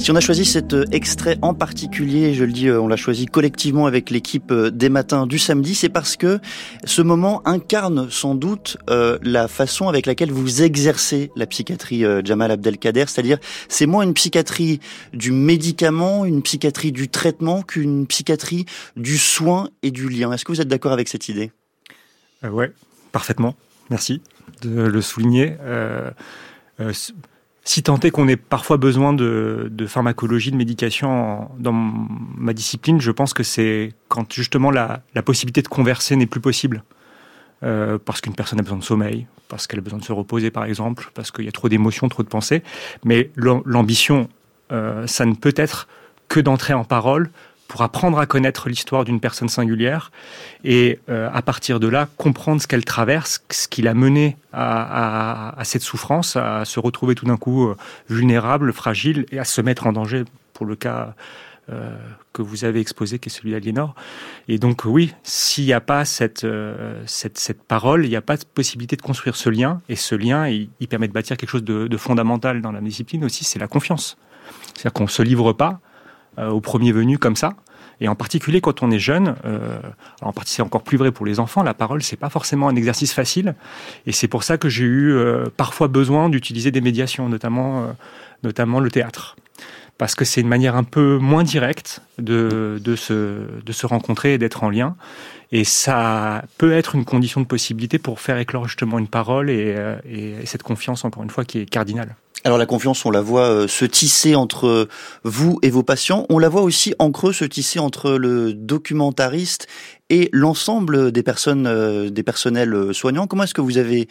Si 0.04 0.10
on 0.10 0.16
a 0.16 0.20
choisi 0.20 0.44
cet 0.44 0.76
extrait 0.92 1.38
en 1.40 1.54
particulier, 1.54 2.34
je 2.34 2.44
le 2.44 2.52
dis, 2.52 2.70
on 2.70 2.88
l'a 2.88 2.96
choisi 2.96 3.24
collectivement 3.24 3.86
avec 3.86 4.10
l'équipe 4.10 4.52
des 4.52 4.90
matins 4.90 5.26
du 5.26 5.38
samedi, 5.38 5.74
c'est 5.74 5.88
parce 5.88 6.18
que 6.18 6.40
ce 6.84 7.00
moment 7.00 7.40
incarne 7.48 8.10
sans 8.10 8.34
doute 8.34 8.76
euh, 8.90 9.18
la 9.22 9.48
façon 9.48 9.88
avec 9.88 10.04
laquelle 10.04 10.30
vous 10.30 10.62
exercez 10.62 11.30
la 11.36 11.46
psychiatrie 11.46 12.04
euh, 12.04 12.20
Jamal 12.22 12.50
Abdelkader, 12.50 13.06
c'est-à-dire 13.08 13.38
c'est 13.70 13.86
moins 13.86 14.02
une 14.02 14.12
psychiatrie 14.12 14.78
du 15.14 15.32
médicament, 15.32 16.26
une 16.26 16.42
psychiatrie 16.42 16.92
du 16.92 17.08
traitement 17.08 17.62
qu'une 17.62 18.06
psychiatrie 18.06 18.66
du 18.96 19.16
soin 19.16 19.70
et 19.82 19.90
du 19.90 20.10
lien. 20.10 20.30
Est-ce 20.32 20.44
que 20.44 20.52
vous 20.52 20.60
êtes 20.60 20.68
d'accord 20.68 20.92
avec 20.92 21.08
cette 21.08 21.30
idée? 21.30 21.50
Euh, 22.44 22.50
Ouais, 22.50 22.74
parfaitement. 23.10 23.56
Merci 23.88 24.20
de 24.60 24.82
le 24.82 25.00
souligner. 25.00 25.56
Euh, 25.62 26.10
euh, 26.80 26.92
si 27.64 27.82
tant 27.82 27.98
est 28.00 28.10
qu'on 28.10 28.28
ait 28.28 28.36
parfois 28.36 28.76
besoin 28.76 29.14
de, 29.14 29.70
pharmacologie, 29.86 30.50
de 30.50 30.56
médication 30.56 31.50
dans 31.58 31.72
ma 31.72 32.52
discipline, 32.52 33.00
je 33.00 33.10
pense 33.10 33.32
que 33.32 33.42
c'est 33.42 33.92
quand 34.08 34.32
justement 34.32 34.70
la, 34.70 35.02
la, 35.14 35.22
possibilité 35.22 35.62
de 35.62 35.68
converser 35.68 36.14
n'est 36.16 36.26
plus 36.26 36.40
possible. 36.40 36.84
Euh, 37.62 37.98
parce 38.04 38.20
qu'une 38.20 38.34
personne 38.34 38.58
a 38.58 38.62
besoin 38.62 38.76
de 38.76 38.84
sommeil, 38.84 39.26
parce 39.48 39.66
qu'elle 39.66 39.78
a 39.78 39.82
besoin 39.82 39.98
de 39.98 40.04
se 40.04 40.12
reposer 40.12 40.50
par 40.50 40.64
exemple, 40.64 41.10
parce 41.14 41.30
qu'il 41.30 41.46
y 41.46 41.48
a 41.48 41.52
trop 41.52 41.70
d'émotions, 41.70 42.08
trop 42.08 42.22
de 42.22 42.28
pensées. 42.28 42.62
Mais 43.04 43.30
l'ambition, 43.36 44.28
euh, 44.70 45.06
ça 45.06 45.24
ne 45.24 45.34
peut 45.34 45.54
être 45.56 45.88
que 46.28 46.40
d'entrer 46.40 46.74
en 46.74 46.84
parole 46.84 47.30
pour 47.74 47.82
apprendre 47.82 48.20
à 48.20 48.26
connaître 48.26 48.68
l'histoire 48.68 49.04
d'une 49.04 49.18
personne 49.18 49.48
singulière 49.48 50.12
et 50.62 51.00
euh, 51.08 51.28
à 51.34 51.42
partir 51.42 51.80
de 51.80 51.88
là 51.88 52.08
comprendre 52.18 52.62
ce 52.62 52.68
qu'elle 52.68 52.84
traverse, 52.84 53.42
ce 53.50 53.66
qui 53.66 53.82
l'a 53.82 53.94
mené 53.94 54.36
à, 54.52 55.56
cette 55.64 55.82
souffrance, 55.82 56.36
à 56.36 56.64
se 56.64 56.78
retrouver 56.78 57.16
tout 57.16 57.24
d'un 57.24 57.36
coup 57.36 57.66
euh, 57.66 57.76
vulnérable, 58.08 58.72
fragile 58.72 59.26
et 59.32 59.40
à 59.40 59.44
se 59.44 59.60
mettre 59.60 59.88
en 59.88 59.92
danger 59.92 60.22
pour 60.52 60.66
le 60.66 60.76
cas 60.76 61.16
euh, 61.68 61.98
que 62.32 62.42
vous 62.42 62.64
avez 62.64 62.78
exposé, 62.78 63.18
qui 63.18 63.28
est 63.28 63.32
celui 63.32 63.50
d'Aliénor. 63.50 63.96
Et 64.46 64.58
donc 64.58 64.84
oui, 64.84 65.12
s'il 65.24 65.64
n'y 65.64 65.72
a 65.72 65.80
pas 65.80 66.04
cette, 66.04 66.46
parole, 67.66 68.06
il 68.06 68.08
n'y 68.08 68.14
a 68.14 68.22
pas 68.22 68.36
de 68.36 68.44
possibilité 68.44 68.94
de 68.94 69.02
construire 69.02 69.34
ce 69.34 69.50
lien. 69.50 69.80
Et 69.88 69.96
ce 69.96 70.14
lien, 70.14 70.46
il, 70.46 70.68
permet 70.88 71.08
de 71.08 71.12
bâtir 71.12 71.36
quelque 71.36 71.50
chose 71.50 71.64
de, 71.64 71.96
fondamental 71.96 72.62
dans 72.62 72.70
la 72.70 72.80
discipline 72.80 73.24
aussi, 73.24 73.42
c'est 73.42 73.58
la 73.58 73.66
confiance. 73.66 74.16
C'est-à-dire 74.74 74.92
qu'on 74.92 75.04
ne 75.04 75.08
se 75.08 75.22
livre 75.24 75.52
pas 75.52 75.80
au 76.36 76.60
premier 76.60 76.92
venu 76.92 77.18
comme 77.18 77.36
ça. 77.36 77.54
Et 78.00 78.08
en 78.08 78.14
particulier 78.14 78.60
quand 78.60 78.82
on 78.82 78.90
est 78.90 78.98
jeune, 78.98 79.36
euh, 79.44 79.78
en 80.22 80.32
partie 80.32 80.52
c'est 80.52 80.62
encore 80.62 80.82
plus 80.82 80.96
vrai 80.96 81.12
pour 81.12 81.26
les 81.26 81.40
enfants, 81.40 81.62
la 81.62 81.74
parole 81.74 82.02
c'est 82.02 82.16
pas 82.16 82.28
forcément 82.28 82.68
un 82.68 82.76
exercice 82.76 83.12
facile. 83.12 83.54
Et 84.06 84.12
c'est 84.12 84.28
pour 84.28 84.42
ça 84.42 84.58
que 84.58 84.68
j'ai 84.68 84.84
eu 84.84 85.12
euh, 85.12 85.46
parfois 85.56 85.88
besoin 85.88 86.28
d'utiliser 86.28 86.70
des 86.70 86.80
médiations, 86.80 87.28
notamment, 87.28 87.82
euh, 87.82 87.86
notamment 88.42 88.80
le 88.80 88.90
théâtre. 88.90 89.36
Parce 89.96 90.16
que 90.16 90.24
c'est 90.24 90.40
une 90.40 90.48
manière 90.48 90.74
un 90.74 90.82
peu 90.82 91.18
moins 91.18 91.44
directe 91.44 92.00
de, 92.18 92.80
de, 92.82 92.96
se, 92.96 93.62
de 93.64 93.72
se 93.72 93.86
rencontrer 93.86 94.34
et 94.34 94.38
d'être 94.38 94.64
en 94.64 94.70
lien. 94.70 94.96
Et 95.52 95.62
ça 95.62 96.42
peut 96.58 96.72
être 96.72 96.96
une 96.96 97.04
condition 97.04 97.40
de 97.40 97.46
possibilité 97.46 98.00
pour 98.00 98.18
faire 98.18 98.38
éclore 98.38 98.66
justement 98.66 98.98
une 98.98 99.06
parole 99.06 99.50
et, 99.50 99.76
et, 100.04 100.30
et 100.42 100.46
cette 100.46 100.64
confiance, 100.64 101.04
encore 101.04 101.22
une 101.22 101.30
fois, 101.30 101.44
qui 101.44 101.60
est 101.60 101.66
cardinale. 101.66 102.16
Alors 102.46 102.58
la 102.58 102.66
confiance, 102.66 103.06
on 103.06 103.10
la 103.10 103.22
voit 103.22 103.48
euh, 103.48 103.68
se 103.68 103.86
tisser 103.86 104.34
entre 104.34 104.86
vous 105.22 105.58
et 105.62 105.70
vos 105.70 105.82
patients. 105.82 106.26
On 106.28 106.38
la 106.38 106.50
voit 106.50 106.60
aussi 106.60 106.94
en 106.98 107.10
creux 107.10 107.32
se 107.32 107.46
tisser 107.46 107.78
entre 107.78 108.10
le 108.10 108.52
documentariste 108.52 109.66
et 110.10 110.28
l'ensemble 110.30 111.10
des 111.10 111.22
personnes, 111.22 111.66
euh, 111.66 112.10
des 112.10 112.22
personnels 112.22 112.92
soignants. 112.92 113.26
Comment 113.26 113.44
est-ce 113.44 113.54
que 113.54 113.62
vous 113.62 113.78
avez 113.78 114.08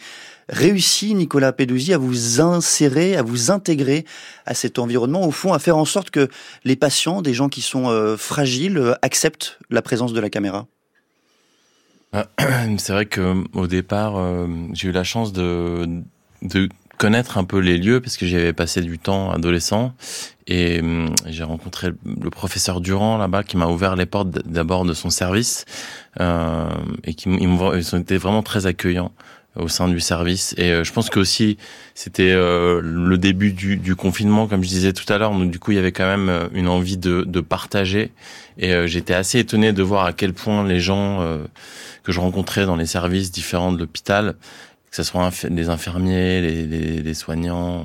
réussi, 0.48 1.14
Nicolas 1.14 1.52
Pedouzi, 1.52 1.94
à 1.94 1.98
vous 1.98 2.40
insérer, 2.40 3.16
à 3.16 3.22
vous 3.22 3.52
intégrer 3.52 4.04
à 4.46 4.54
cet 4.54 4.80
environnement, 4.80 5.24
au 5.24 5.30
fond, 5.30 5.52
à 5.52 5.60
faire 5.60 5.76
en 5.76 5.84
sorte 5.84 6.10
que 6.10 6.28
les 6.64 6.74
patients, 6.74 7.22
des 7.22 7.34
gens 7.34 7.48
qui 7.48 7.60
sont 7.60 7.88
euh, 7.88 8.16
fragiles, 8.16 8.96
acceptent 9.02 9.60
la 9.70 9.80
présence 9.80 10.12
de 10.12 10.18
la 10.18 10.28
caméra? 10.28 10.66
C'est 12.78 12.92
vrai 12.92 13.06
que 13.06 13.44
au 13.52 13.68
départ, 13.68 14.14
j'ai 14.72 14.88
eu 14.88 14.92
la 14.92 15.04
chance 15.04 15.32
de, 15.32 16.02
de 16.42 16.68
connaître 16.98 17.38
un 17.38 17.44
peu 17.44 17.58
les 17.58 17.78
lieux 17.78 18.00
parce 18.00 18.16
que 18.16 18.26
j'y 18.26 18.36
avais 18.36 18.52
passé 18.52 18.80
du 18.80 18.98
temps 18.98 19.30
adolescent. 19.30 19.94
Et 20.46 20.80
euh, 20.82 21.08
j'ai 21.26 21.44
rencontré 21.44 21.88
le 22.04 22.30
professeur 22.30 22.80
Durand 22.80 23.16
là-bas 23.16 23.44
qui 23.44 23.56
m'a 23.56 23.66
ouvert 23.66 23.96
les 23.96 24.06
portes 24.06 24.28
d'abord 24.46 24.84
de 24.84 24.92
son 24.92 25.08
service 25.08 25.64
euh, 26.20 26.68
et 27.04 27.14
qui 27.14 27.30
ils, 27.30 27.48
ils 27.76 27.94
ont 27.94 27.98
été 27.98 28.18
vraiment 28.18 28.42
très 28.42 28.66
accueillants 28.66 29.12
au 29.56 29.68
sein 29.68 29.88
du 29.88 30.00
service. 30.00 30.54
Et 30.58 30.70
euh, 30.70 30.84
je 30.84 30.92
pense 30.92 31.10
que 31.10 31.20
aussi 31.20 31.58
c'était 31.94 32.32
euh, 32.32 32.80
le 32.82 33.18
début 33.18 33.52
du, 33.52 33.76
du, 33.76 33.94
confinement 33.94 34.46
comme 34.46 34.62
je 34.62 34.68
disais 34.68 34.92
tout 34.92 35.10
à 35.12 35.18
l'heure. 35.18 35.30
Donc 35.30 35.50
du 35.50 35.58
coup 35.58 35.72
il 35.72 35.76
y 35.76 35.78
avait 35.78 35.92
quand 35.92 36.06
même 36.06 36.28
euh, 36.28 36.48
une 36.52 36.68
envie 36.68 36.96
de, 36.96 37.22
de 37.26 37.40
partager. 37.40 38.12
Et 38.58 38.72
euh, 38.72 38.86
j'étais 38.86 39.14
assez 39.14 39.38
étonné 39.38 39.72
de 39.72 39.82
voir 39.82 40.04
à 40.06 40.12
quel 40.12 40.32
point 40.32 40.66
les 40.66 40.80
gens 40.80 41.38
que 42.02 42.12
je 42.12 42.20
rencontrais 42.20 42.66
dans 42.66 42.76
les 42.76 42.86
services 42.86 43.30
différents 43.30 43.72
de 43.72 43.78
l'hôpital 43.78 44.34
que 44.94 45.02
ce 45.02 45.10
soit 45.10 45.28
les 45.50 45.70
infirmiers, 45.70 46.40
les, 46.40 46.66
les, 46.68 47.02
les, 47.02 47.14
soignants, 47.14 47.84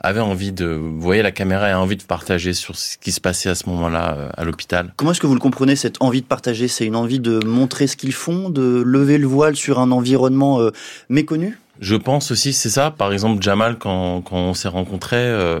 avaient 0.00 0.20
envie 0.20 0.52
de, 0.52 0.64
vous 0.64 1.02
voyez, 1.02 1.20
la 1.20 1.30
caméra 1.30 1.66
a 1.66 1.76
envie 1.76 1.98
de 1.98 2.02
partager 2.02 2.54
sur 2.54 2.76
ce 2.76 2.96
qui 2.96 3.12
se 3.12 3.20
passait 3.20 3.50
à 3.50 3.54
ce 3.54 3.68
moment-là 3.68 4.14
euh, 4.16 4.28
à 4.38 4.44
l'hôpital. 4.44 4.94
Comment 4.96 5.10
est-ce 5.10 5.20
que 5.20 5.26
vous 5.26 5.34
le 5.34 5.40
comprenez, 5.40 5.76
cette 5.76 6.00
envie 6.00 6.22
de 6.22 6.26
partager? 6.26 6.66
C'est 6.66 6.86
une 6.86 6.96
envie 6.96 7.20
de 7.20 7.44
montrer 7.44 7.86
ce 7.86 7.94
qu'ils 7.94 8.14
font, 8.14 8.48
de 8.48 8.82
lever 8.86 9.18
le 9.18 9.26
voile 9.26 9.54
sur 9.54 9.80
un 9.80 9.90
environnement 9.90 10.58
euh, 10.62 10.70
méconnu? 11.10 11.58
Je 11.80 11.94
pense 11.94 12.30
aussi, 12.30 12.54
c'est 12.54 12.70
ça. 12.70 12.90
Par 12.90 13.12
exemple, 13.12 13.42
Jamal, 13.42 13.76
quand, 13.76 14.22
quand 14.22 14.38
on 14.38 14.54
s'est 14.54 14.68
rencontrés, 14.68 15.16
euh, 15.18 15.60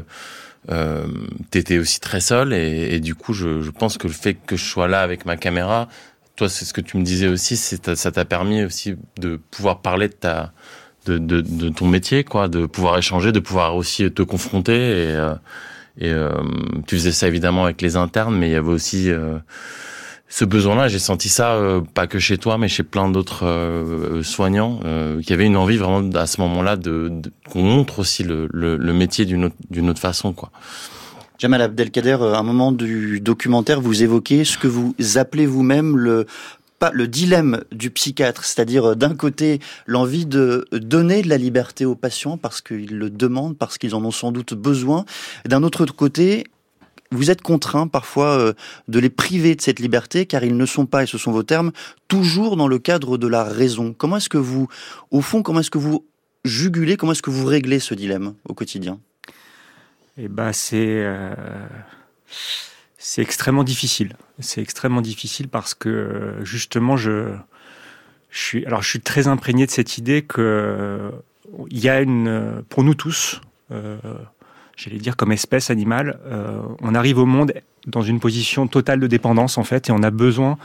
euh, 0.70 1.06
t'étais 1.50 1.76
aussi 1.76 2.00
très 2.00 2.20
seul 2.20 2.54
et, 2.54 2.94
et 2.94 3.00
du 3.00 3.14
coup, 3.14 3.34
je, 3.34 3.60
je, 3.60 3.70
pense 3.70 3.98
que 3.98 4.06
le 4.06 4.14
fait 4.14 4.32
que 4.32 4.56
je 4.56 4.64
sois 4.64 4.88
là 4.88 5.02
avec 5.02 5.26
ma 5.26 5.36
caméra, 5.36 5.88
toi, 6.36 6.48
c'est 6.48 6.64
ce 6.64 6.72
que 6.72 6.80
tu 6.80 6.96
me 6.96 7.02
disais 7.02 7.28
aussi, 7.28 7.56
c'est 7.56 7.96
ça 7.96 8.12
t'a 8.12 8.24
permis 8.24 8.62
aussi 8.62 8.94
de 9.18 9.36
pouvoir 9.50 9.80
parler 9.80 10.08
de 10.08 10.14
ta 10.14 10.52
de, 11.06 11.18
de, 11.18 11.40
de, 11.40 11.68
ton 11.68 11.86
métier, 11.86 12.24
quoi, 12.24 12.48
de 12.48 12.66
pouvoir 12.66 12.98
échanger, 12.98 13.32
de 13.32 13.40
pouvoir 13.40 13.76
aussi 13.76 14.10
te 14.12 14.22
confronter. 14.22 14.74
Et, 14.74 15.14
euh, 15.14 15.34
et 15.98 16.10
euh, 16.10 16.30
tu 16.86 16.96
faisais 16.96 17.12
ça 17.12 17.26
évidemment 17.28 17.64
avec 17.64 17.80
les 17.80 17.96
internes, 17.96 18.36
mais 18.36 18.48
il 18.48 18.52
y 18.52 18.56
avait 18.56 18.72
aussi 18.72 19.10
euh, 19.10 19.38
ce 20.28 20.44
besoin-là. 20.44 20.88
J'ai 20.88 20.98
senti 20.98 21.28
ça 21.28 21.54
euh, 21.54 21.80
pas 21.94 22.06
que 22.06 22.18
chez 22.18 22.36
toi, 22.36 22.58
mais 22.58 22.68
chez 22.68 22.82
plein 22.82 23.08
d'autres 23.08 23.46
euh, 23.46 24.22
soignants, 24.22 24.80
qui 25.24 25.32
avaient 25.32 25.46
une 25.46 25.56
envie 25.56 25.78
vraiment 25.78 26.10
à 26.16 26.26
ce 26.26 26.40
moment-là 26.42 26.76
de, 26.76 27.08
de 27.10 27.32
qu'on 27.50 27.62
montre 27.62 28.00
aussi 28.00 28.24
le, 28.24 28.48
le, 28.52 28.76
le 28.76 28.92
métier 28.92 29.24
d'une 29.24 29.44
autre, 29.46 29.56
d'une 29.70 29.88
autre 29.88 30.00
façon, 30.00 30.32
quoi. 30.32 30.50
Jamal 31.38 31.60
Abdelkader, 31.60 32.16
à 32.20 32.38
un 32.38 32.42
moment 32.42 32.72
du 32.72 33.20
documentaire, 33.20 33.82
vous 33.82 34.02
évoquez 34.02 34.44
ce 34.46 34.56
que 34.56 34.68
vous 34.68 34.94
appelez 35.16 35.44
vous-même 35.44 35.94
le 35.98 36.26
pas 36.78 36.90
le 36.92 37.08
dilemme 37.08 37.62
du 37.72 37.90
psychiatre, 37.90 38.44
c'est-à-dire 38.44 38.96
d'un 38.96 39.14
côté 39.14 39.60
l'envie 39.86 40.26
de 40.26 40.66
donner 40.72 41.22
de 41.22 41.28
la 41.28 41.38
liberté 41.38 41.84
aux 41.84 41.94
patients 41.94 42.36
parce 42.36 42.60
qu'ils 42.60 42.96
le 42.96 43.10
demandent, 43.10 43.56
parce 43.56 43.78
qu'ils 43.78 43.94
en 43.94 44.04
ont 44.04 44.10
sans 44.10 44.32
doute 44.32 44.54
besoin, 44.54 45.04
d'un 45.46 45.62
autre 45.62 45.86
côté 45.86 46.44
vous 47.12 47.30
êtes 47.30 47.40
contraint 47.40 47.86
parfois 47.86 48.52
de 48.88 48.98
les 48.98 49.10
priver 49.10 49.54
de 49.54 49.60
cette 49.60 49.78
liberté 49.78 50.26
car 50.26 50.44
ils 50.44 50.56
ne 50.56 50.66
sont 50.66 50.86
pas, 50.86 51.04
et 51.04 51.06
ce 51.06 51.18
sont 51.18 51.32
vos 51.32 51.44
termes, 51.44 51.72
toujours 52.08 52.56
dans 52.56 52.68
le 52.68 52.78
cadre 52.78 53.16
de 53.16 53.26
la 53.28 53.44
raison. 53.44 53.94
Comment 53.96 54.16
est-ce 54.16 54.28
que 54.28 54.38
vous, 54.38 54.68
au 55.10 55.20
fond, 55.20 55.42
comment 55.42 55.60
est-ce 55.60 55.70
que 55.70 55.78
vous 55.78 56.04
jugulez, 56.44 56.96
comment 56.96 57.12
est-ce 57.12 57.22
que 57.22 57.30
vous 57.30 57.46
réglez 57.46 57.78
ce 57.80 57.94
dilemme 57.94 58.34
au 58.48 58.54
quotidien? 58.54 58.98
Eh 60.18 60.28
ben, 60.28 60.52
c'est 60.52 60.76
euh, 60.78 61.34
c'est 63.08 63.22
extrêmement 63.22 63.62
difficile. 63.62 64.16
C'est 64.40 64.60
extrêmement 64.60 65.00
difficile 65.00 65.46
parce 65.46 65.74
que 65.74 66.38
justement, 66.42 66.96
je, 66.96 67.36
suis, 68.32 68.66
alors 68.66 68.82
je 68.82 68.88
suis 68.88 69.00
très 69.00 69.28
imprégné 69.28 69.64
de 69.64 69.70
cette 69.70 69.96
idée 69.96 70.22
que 70.22 71.12
il 71.70 71.78
y 71.78 71.88
a 71.88 72.00
une, 72.00 72.64
pour 72.68 72.82
nous 72.82 72.94
tous, 72.94 73.40
euh, 73.70 73.96
j'allais 74.76 74.98
dire 74.98 75.16
comme 75.16 75.30
espèce 75.30 75.70
animale, 75.70 76.18
euh, 76.26 76.60
on 76.80 76.96
arrive 76.96 77.18
au 77.18 77.26
monde 77.26 77.52
dans 77.86 78.02
une 78.02 78.18
position 78.18 78.66
totale 78.66 78.98
de 78.98 79.06
dépendance 79.06 79.56
en 79.56 79.62
fait, 79.62 79.88
et 79.88 79.92
on 79.92 80.02
a 80.02 80.10
besoin 80.10 80.58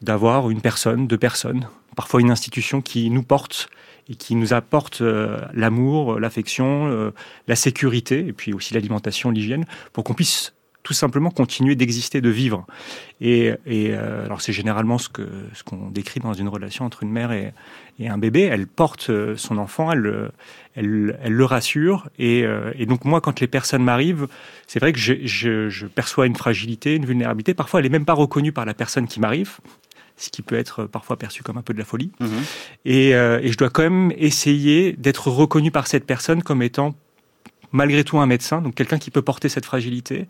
d'avoir 0.00 0.48
une 0.48 0.60
personne, 0.60 1.08
deux 1.08 1.18
personnes, 1.18 1.68
parfois 1.96 2.20
une 2.20 2.30
institution 2.30 2.82
qui 2.82 3.10
nous 3.10 3.24
porte 3.24 3.68
et 4.08 4.14
qui 4.14 4.36
nous 4.36 4.54
apporte 4.54 5.00
euh, 5.00 5.40
l'amour, 5.54 6.20
l'affection, 6.20 7.12
la 7.48 7.56
sécurité, 7.56 8.24
et 8.28 8.32
puis 8.32 8.52
aussi 8.52 8.74
l'alimentation, 8.74 9.32
l'hygiène, 9.32 9.64
pour 9.92 10.04
qu'on 10.04 10.14
puisse 10.14 10.52
tout 10.82 10.94
simplement 10.94 11.30
continuer 11.30 11.74
d'exister, 11.74 12.20
de 12.20 12.28
vivre. 12.30 12.66
Et, 13.20 13.52
et 13.66 13.90
euh, 13.92 14.24
alors 14.24 14.40
c'est 14.40 14.52
généralement 14.52 14.98
ce 14.98 15.08
que 15.08 15.28
ce 15.52 15.62
qu'on 15.62 15.90
décrit 15.90 16.20
dans 16.20 16.32
une 16.32 16.48
relation 16.48 16.84
entre 16.84 17.02
une 17.02 17.10
mère 17.10 17.32
et, 17.32 17.52
et 17.98 18.08
un 18.08 18.18
bébé. 18.18 18.42
Elle 18.42 18.66
porte 18.66 19.10
son 19.36 19.58
enfant, 19.58 19.92
elle, 19.92 20.30
elle, 20.74 21.18
elle 21.22 21.32
le 21.32 21.44
rassure. 21.44 22.08
Et, 22.18 22.44
et, 22.78 22.86
donc 22.86 23.04
moi, 23.04 23.20
quand 23.20 23.40
les 23.40 23.46
personnes 23.46 23.84
m'arrivent, 23.84 24.26
c'est 24.66 24.78
vrai 24.78 24.92
que 24.92 24.98
je, 24.98 25.14
je, 25.24 25.68
je, 25.68 25.86
perçois 25.86 26.26
une 26.26 26.36
fragilité, 26.36 26.94
une 26.94 27.04
vulnérabilité. 27.04 27.52
Parfois, 27.52 27.80
elle 27.80 27.86
est 27.86 27.90
même 27.90 28.06
pas 28.06 28.14
reconnue 28.14 28.52
par 28.52 28.64
la 28.64 28.74
personne 28.74 29.06
qui 29.06 29.20
m'arrive 29.20 29.58
ce 30.20 30.28
qui 30.28 30.42
peut 30.42 30.56
être 30.56 30.84
parfois 30.84 31.16
perçu 31.16 31.42
comme 31.42 31.58
un 31.58 31.62
peu 31.62 31.72
de 31.72 31.78
la 31.78 31.84
folie. 31.84 32.12
Mmh. 32.20 32.26
Et, 32.84 33.14
euh, 33.14 33.40
et, 33.42 33.50
je 33.50 33.56
dois 33.56 33.70
quand 33.70 33.82
même 33.82 34.12
essayer 34.16 34.92
d'être 34.92 35.28
reconnu 35.28 35.70
par 35.70 35.86
cette 35.86 36.04
personne 36.04 36.42
comme 36.42 36.62
étant 36.62 36.94
malgré 37.72 38.04
tout 38.04 38.18
un 38.18 38.26
médecin, 38.26 38.60
donc 38.60 38.74
quelqu'un 38.74 38.98
qui 38.98 39.10
peut 39.10 39.22
porter 39.22 39.48
cette 39.48 39.64
fragilité. 39.64 40.26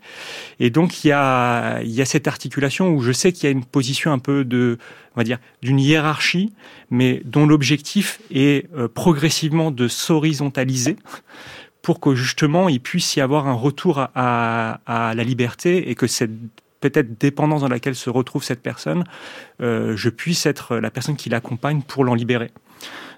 Et 0.59 0.69
donc 0.69 1.03
il 1.03 1.09
y 1.09 1.11
a, 1.11 1.81
y 1.83 2.01
a 2.01 2.05
cette 2.05 2.27
articulation 2.27 2.89
où 2.89 3.01
je 3.01 3.11
sais 3.11 3.31
qu'il 3.31 3.45
y 3.45 3.47
a 3.47 3.51
une 3.51 3.65
position 3.65 4.11
un 4.11 4.19
peu 4.19 4.45
de, 4.45 4.77
on 5.15 5.19
va 5.19 5.23
dire, 5.23 5.39
d'une 5.61 5.79
hiérarchie, 5.79 6.53
mais 6.89 7.21
dont 7.25 7.45
l'objectif 7.45 8.19
est 8.31 8.69
euh, 8.75 8.87
progressivement 8.87 9.71
de 9.71 9.87
s'horizontaliser 9.87 10.97
pour 11.81 11.99
que 11.99 12.13
justement 12.13 12.69
il 12.69 12.79
puisse 12.79 13.15
y 13.15 13.21
avoir 13.21 13.47
un 13.47 13.53
retour 13.53 13.99
à, 13.99 14.11
à, 14.15 15.09
à 15.09 15.13
la 15.15 15.23
liberté 15.23 15.89
et 15.89 15.95
que 15.95 16.07
cette 16.07 16.31
peut-être 16.81 17.17
dépendance 17.19 17.61
dans 17.61 17.69
laquelle 17.69 17.95
se 17.95 18.09
retrouve 18.09 18.43
cette 18.43 18.61
personne, 18.61 19.05
euh, 19.61 19.95
je 19.95 20.09
puisse 20.09 20.45
être 20.45 20.77
la 20.77 20.91
personne 20.91 21.15
qui 21.15 21.29
l'accompagne 21.29 21.81
pour 21.83 22.03
l'en 22.03 22.15
libérer. 22.15 22.51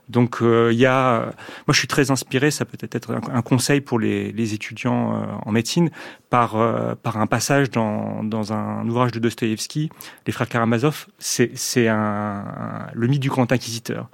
Donc 0.09 0.37
il 0.41 0.47
euh, 0.47 0.73
y 0.73 0.85
a, 0.85 1.21
moi 1.65 1.73
je 1.73 1.77
suis 1.77 1.87
très 1.87 2.11
inspiré, 2.11 2.51
ça 2.51 2.65
peut 2.65 2.77
être 2.91 3.11
un, 3.11 3.41
conseil 3.41 3.79
pour 3.79 3.99
les, 3.99 4.53
étudiants 4.53 5.15
euh, 5.15 5.25
en 5.45 5.51
médecine 5.51 5.91
par 6.29 6.57
euh, 6.57 6.93
un 7.05 7.27
passage 7.27 7.69
dans, 7.69 8.53
un 8.53 8.87
ouvrage 8.87 9.13
de 9.13 9.19
Dostoïevski, 9.19 9.89
les 10.27 10.33
frères 10.33 10.49
Karamazov, 10.49 11.07
c'est 11.19 11.51
le 11.77 13.07
mythe 13.07 13.21
du 13.21 13.29
grand 13.29 13.51
inquisiteur. 13.51 14.09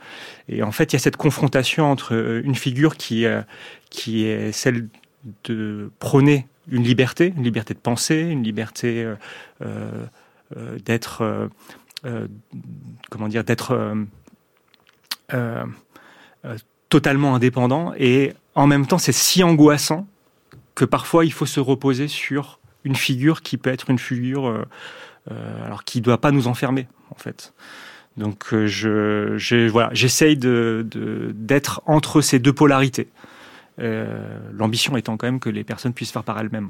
Et 0.47 0.61
en 0.61 0.71
fait 0.71 0.93
il 0.93 0.95
y 0.95 0.97
a 0.97 0.99
cette 0.99 1.17
confrontation 1.17 1.91
entre 1.91 2.41
une 2.43 2.55
figure 2.55 2.95
qui 2.95 3.25
est 3.25 4.51
celle 4.51 4.89
de 5.45 5.91
prôner 5.99 6.47
une 6.71 6.83
liberté, 6.83 7.33
une 7.35 7.43
liberté 7.43 7.73
de 7.73 7.79
penser, 7.79 8.19
une 8.19 8.43
liberté 8.43 9.11
d'être, 10.85 11.49
comment 13.09 13.27
dire, 13.27 13.43
d'être 13.43 14.05
euh, 15.33 15.65
totalement 16.89 17.35
indépendant. 17.35 17.93
Et 17.97 18.33
en 18.55 18.67
même 18.67 18.87
temps, 18.87 18.97
c'est 18.97 19.11
si 19.11 19.43
angoissant 19.43 20.07
que 20.75 20.85
parfois 20.85 21.25
il 21.25 21.33
faut 21.33 21.45
se 21.45 21.59
reposer 21.59 22.07
sur 22.07 22.59
une 22.83 22.95
figure 22.95 23.41
qui 23.41 23.57
peut 23.57 23.69
être 23.69 23.89
une 23.89 23.99
figure, 23.99 24.65
alors 25.65 25.83
qui 25.83 25.99
ne 25.99 26.03
doit 26.05 26.19
pas 26.19 26.31
nous 26.31 26.47
enfermer, 26.47 26.87
en 27.11 27.15
fait. 27.15 27.53
Donc 28.15 28.55
je, 28.65 29.67
voilà, 29.67 29.89
j'essaye 29.91 30.37
d'être 30.37 31.81
entre 31.85 32.21
ces 32.21 32.39
deux 32.39 32.53
polarités. 32.53 33.09
Euh, 33.79 34.39
l'ambition 34.51 34.97
étant 34.97 35.15
quand 35.15 35.27
même 35.27 35.39
que 35.39 35.49
les 35.49 35.63
personnes 35.63 35.93
puissent 35.93 36.11
faire 36.11 36.23
par 36.23 36.37
elles-mêmes. 36.39 36.69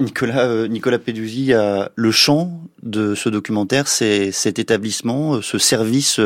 Nicolas, 0.00 0.46
euh, 0.46 0.66
Nicolas 0.66 0.98
Peduzzi, 0.98 1.52
le 1.52 2.10
champ 2.10 2.60
de 2.82 3.14
ce 3.14 3.28
documentaire, 3.28 3.86
c'est 3.86 4.32
cet 4.32 4.58
établissement, 4.58 5.36
euh, 5.36 5.42
ce 5.42 5.58
service 5.58 6.20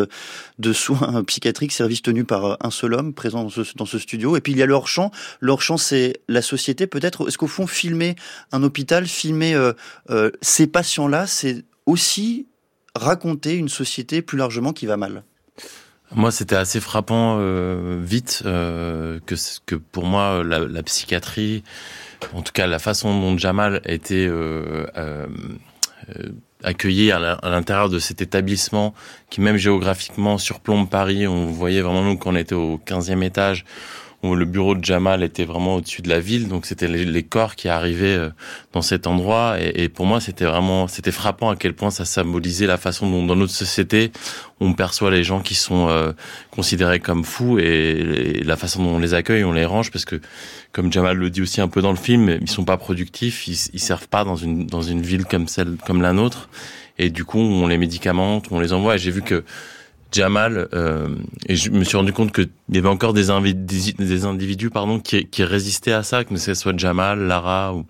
de 0.58 0.72
soins 0.72 1.22
psychiatriques, 1.26 1.72
service 1.72 2.02
tenu 2.02 2.24
par 2.24 2.56
un 2.64 2.70
seul 2.70 2.94
homme 2.94 3.12
présent 3.12 3.42
dans 3.42 3.50
ce, 3.50 3.62
dans 3.76 3.84
ce 3.84 3.98
studio. 3.98 4.36
Et 4.36 4.40
puis 4.40 4.52
il 4.52 4.58
y 4.58 4.62
a 4.62 4.66
leur 4.66 4.88
champ. 4.88 5.10
Leur 5.40 5.60
champ, 5.60 5.76
c'est 5.76 6.14
la 6.28 6.42
société. 6.42 6.86
Peut-être, 6.86 7.28
est-ce 7.28 7.36
qu'au 7.36 7.46
fond, 7.46 7.66
filmer 7.66 8.16
un 8.52 8.62
hôpital, 8.62 9.06
filmer 9.06 9.58
ces 10.40 10.66
patients-là, 10.66 11.26
c'est 11.26 11.64
aussi 11.86 12.46
raconter 12.94 13.56
une 13.56 13.68
société 13.68 14.22
plus 14.22 14.38
largement 14.38 14.72
qui 14.72 14.86
va 14.86 14.96
mal? 14.96 15.24
Moi, 16.14 16.30
c'était 16.30 16.56
assez 16.56 16.80
frappant 16.80 17.36
euh, 17.38 17.98
vite 18.02 18.42
euh, 18.44 19.18
que, 19.26 19.34
que 19.66 19.74
pour 19.76 20.04
moi, 20.04 20.42
la, 20.44 20.60
la, 20.60 20.82
psychiatrie, 20.82 21.62
en 22.34 22.42
tout 22.42 22.52
cas 22.52 22.66
la 22.66 22.78
façon 22.78 23.18
dont 23.18 23.36
Jamal 23.38 23.80
était 23.84 24.26
euh, 24.28 24.86
euh, 24.96 25.26
accueilli 26.62 27.10
à 27.12 27.38
l'intérieur 27.42 27.88
de 27.88 27.98
cet 27.98 28.22
établissement, 28.22 28.94
qui 29.30 29.40
même 29.40 29.56
géographiquement 29.56 30.38
surplombe 30.38 30.88
Paris, 30.88 31.26
on 31.26 31.46
voyait 31.46 31.80
vraiment 31.80 32.02
nous 32.02 32.16
qu'on 32.16 32.36
était 32.36 32.54
au 32.54 32.78
15e 32.78 33.22
étage, 33.22 33.64
où 34.22 34.36
le 34.36 34.44
bureau 34.44 34.74
de 34.76 34.84
Jamal 34.84 35.22
était 35.24 35.44
vraiment 35.44 35.76
au-dessus 35.76 36.00
de 36.00 36.08
la 36.08 36.20
ville, 36.20 36.48
donc 36.48 36.64
c'était 36.64 36.86
les, 36.86 37.22
corps 37.24 37.56
qui 37.56 37.68
arrivaient 37.68 38.16
euh, 38.16 38.30
dans 38.72 38.82
cet 38.82 39.06
endroit. 39.06 39.56
Et, 39.60 39.88
pour 39.88 40.06
moi, 40.06 40.20
c'était 40.20 40.44
vraiment, 40.44 40.86
c'était 40.86 41.10
frappant 41.10 41.50
à 41.50 41.56
quel 41.56 41.74
point 41.74 41.90
ça 41.90 42.04
symbolisait 42.04 42.66
la 42.66 42.76
façon 42.76 43.10
dont 43.10 43.26
dans 43.26 43.36
notre 43.36 43.52
société 43.52 44.12
on 44.60 44.74
perçoit 44.74 45.10
les 45.10 45.24
gens 45.24 45.40
qui 45.40 45.56
sont 45.56 45.88
euh, 45.88 46.12
considérés 46.52 47.00
comme 47.00 47.24
fous 47.24 47.58
et, 47.58 47.64
et, 47.64 48.44
la 48.44 48.56
façon 48.56 48.84
dont 48.84 48.90
on 48.90 48.98
les 49.00 49.12
accueille, 49.12 49.42
on 49.42 49.52
les 49.52 49.64
range 49.64 49.90
parce 49.90 50.04
que, 50.04 50.20
comme 50.70 50.92
Jamal 50.92 51.16
le 51.16 51.30
dit 51.30 51.42
aussi 51.42 51.60
un 51.60 51.68
peu 51.68 51.82
dans 51.82 51.90
le 51.90 51.96
film, 51.96 52.38
ils 52.40 52.48
sont 52.48 52.64
pas 52.64 52.76
productifs, 52.76 53.48
ils, 53.48 53.58
ils 53.72 53.80
servent 53.80 54.08
pas 54.08 54.22
dans 54.22 54.36
une 54.36 54.66
dans 54.66 54.82
une 54.82 55.02
ville 55.02 55.24
comme 55.24 55.48
celle 55.48 55.76
comme 55.84 56.00
la 56.00 56.12
nôtre. 56.12 56.48
Et 56.98 57.10
du 57.10 57.24
coup, 57.24 57.38
on 57.38 57.66
les 57.66 57.78
médicamente, 57.78 58.46
on 58.50 58.60
les 58.60 58.72
envoie. 58.72 58.94
Et 58.96 58.98
j'ai 58.98 59.10
vu 59.10 59.22
que 59.22 59.44
Jamal, 60.12 60.68
euh, 60.74 61.08
et 61.48 61.56
je 61.56 61.70
me 61.70 61.84
suis 61.84 61.96
rendu 61.96 62.12
compte 62.12 62.32
qu'il 62.32 62.50
y 62.70 62.78
avait 62.78 62.88
encore 62.88 63.12
des, 63.12 63.30
individus 63.30 64.70
pardon, 64.70 65.00
qui, 65.00 65.26
qui, 65.26 65.44
résistaient 65.44 65.92
à 65.92 66.02
ça, 66.02 66.24
que 66.24 66.36
ce 66.36 66.54
soit 66.54 66.76
Jamal, 66.76 67.20
Lara 67.20 67.74
ou, 67.74 67.86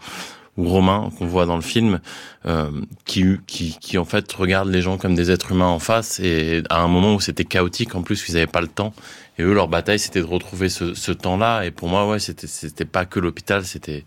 ou 0.56 0.68
Romain 0.68 1.10
qu'on 1.18 1.26
voit 1.26 1.46
dans 1.46 1.56
le 1.56 1.62
film, 1.62 2.00
euh, 2.46 2.70
qui, 3.04 3.24
qui, 3.46 3.76
qui 3.80 3.98
en 3.98 4.04
fait 4.04 4.30
regarde 4.32 4.68
les 4.68 4.82
gens 4.82 4.98
comme 4.98 5.14
des 5.14 5.30
êtres 5.30 5.52
humains 5.52 5.66
en 5.66 5.78
face 5.78 6.20
et 6.20 6.62
à 6.70 6.82
un 6.82 6.88
moment 6.88 7.14
où 7.14 7.20
c'était 7.20 7.44
chaotique 7.44 7.94
en 7.94 8.02
plus, 8.02 8.24
ils 8.28 8.34
n'avaient 8.34 8.46
pas 8.46 8.60
le 8.60 8.68
temps. 8.68 8.94
Et 9.38 9.42
eux, 9.42 9.54
leur 9.54 9.68
bataille, 9.68 9.98
c'était 9.98 10.20
de 10.20 10.26
retrouver 10.26 10.68
ce, 10.68 10.94
ce 10.94 11.10
temps-là. 11.10 11.64
Et 11.64 11.70
pour 11.70 11.88
moi, 11.88 12.08
ouais, 12.08 12.18
c'était 12.18 12.46
c'était 12.46 12.84
pas 12.84 13.06
que 13.06 13.18
l'hôpital, 13.18 13.64
c'était 13.64 14.04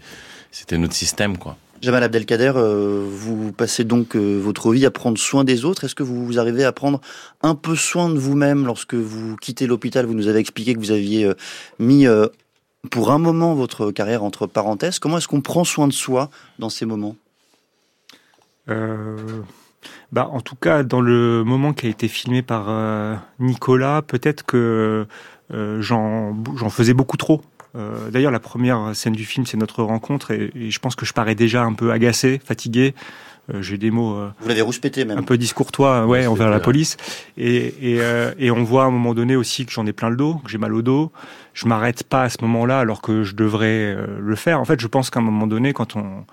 c'était 0.51 0.77
notre 0.77 0.93
système, 0.93 1.38
quoi. 1.38 1.57
Jamal 1.82 2.03
Abdelkader, 2.03 2.53
euh, 2.55 3.05
vous 3.08 3.51
passez 3.51 3.84
donc 3.84 4.15
euh, 4.15 4.39
votre 4.39 4.72
vie 4.72 4.86
à 4.86 4.91
prendre 4.91 5.17
soin 5.17 5.44
des 5.44 5.65
autres. 5.65 5.84
Est-ce 5.84 5.96
que 5.96 6.03
vous 6.03 6.39
arrivez 6.39 6.63
à 6.63 6.72
prendre 6.72 7.01
un 7.41 7.53
peu 7.53 7.75
soin 7.75 8.10
de 8.10 8.17
vous-même 8.17 8.65
lorsque 8.65 8.96
vous 8.96 9.36
quittez 9.36 9.67
l'hôpital? 9.67 10.05
Vous 10.05 10.13
nous 10.13 10.27
avez 10.27 10.39
expliqué 10.39 10.74
que 10.74 10.79
vous 10.79 10.91
aviez 10.91 11.25
euh, 11.25 11.34
mis 11.79 12.05
pour 12.91 13.12
un 13.12 13.17
moment 13.17 13.55
votre 13.55 13.91
carrière 13.91 14.24
entre 14.24 14.48
parenthèses. 14.48 15.00
Comment 15.00 15.17
est-ce 15.17 15.27
qu'on 15.27 15.41
prend 15.41 15.63
soin 15.63 15.88
de 15.88 15.94
soi 15.94 16.29
dans 16.60 16.70
ces 16.70 16.86
moments? 16.86 17.15
Bah, 20.12 20.29
en 20.32 20.41
tout 20.41 20.55
cas, 20.55 20.82
dans 20.82 21.01
le 21.01 21.44
moment 21.44 21.74
qui 21.74 21.86
a 21.86 21.89
été 21.89 22.08
filmé 22.08 22.41
par 22.41 23.22
Nicolas, 23.39 24.01
peut-être 24.01 24.44
que 24.44 25.05
j'en 25.51 26.70
faisais 26.70 26.94
beaucoup 26.94 27.17
trop. 27.17 27.41
Euh, 27.75 28.10
d'ailleurs, 28.10 28.32
la 28.32 28.39
première 28.39 28.96
scène 28.96 29.13
du 29.13 29.25
film, 29.25 29.46
c'est 29.46 29.58
notre 29.58 29.84
rencontre, 29.84 30.32
et, 30.32 30.51
je 30.70 30.79
pense 30.79 30.96
que 30.96 31.05
je 31.05 31.13
parais 31.13 31.36
déjà 31.36 31.63
un 31.63 31.74
peu 31.74 31.91
agacé, 31.91 32.41
fatigué. 32.44 32.94
Euh, 33.53 33.62
j'ai 33.62 33.77
des 33.77 33.91
mots. 33.91 34.15
Euh, 34.15 34.29
Vous 34.39 34.48
l'avez 34.48 34.62
rouspété 34.62 35.05
même. 35.05 35.20
Un 35.20 35.24
peu 35.24 35.38
discourtois, 35.38 36.08
ouais, 36.08 36.25
envers 36.25 36.50
la 36.50 36.60
police. 36.60 36.98
Et, 37.38 38.00
et, 38.39 38.51
on 38.51 38.63
voit 38.63 38.84
à 38.84 38.88
un 38.88 38.91
moment 38.91 39.13
donné 39.13 39.36
aussi 39.36 39.65
que 39.65 39.72
j'en 39.72 39.86
ai 39.86 39.94
plein 39.94 40.10
le 40.10 40.15
dos, 40.15 40.36
que 40.44 40.50
j'ai 40.50 40.58
mal 40.58 40.74
au 40.74 40.82
dos. 40.82 41.12
Je 41.53 41.67
m'arrête 41.67 42.03
pas 42.03 42.24
à 42.24 42.29
ce 42.29 42.38
moment-là 42.41 42.79
alors 42.79 43.01
que 43.01 43.24
je 43.24 43.36
devrais 43.36 43.96
le 44.20 44.36
faire. 44.36 44.60
En 44.60 44.65
fait, 44.65 44.79
je 44.82 44.88
pense 44.88 45.10
qu'à 45.10 45.20
un 45.20 45.24
moment 45.24 45.48
donné, 45.48 45.74
quand 45.74 45.96
on 45.96 46.25